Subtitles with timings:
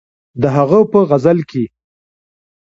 [0.41, 1.65] د هغه په غزل کښې